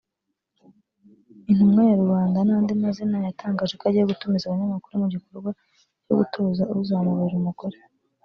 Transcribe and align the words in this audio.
intumwa 1.49 1.81
ya 1.89 1.95
rubanda 2.01 2.37
n’andi 2.47 2.73
mazina 2.81 3.15
yatangaje 3.27 3.73
ko 3.79 3.83
agiye 3.85 4.05
gutumiza 4.11 4.43
abanyamakuru 4.45 5.01
mu 5.01 5.07
gikorwa 5.15 5.49
cyo 6.05 6.13
gutora 6.19 6.61
uzamubera 6.81 7.35
umugore 7.37 7.77